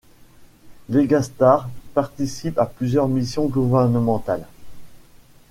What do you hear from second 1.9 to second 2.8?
participe à